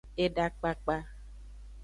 [0.23, 0.95] Eda kpakpa.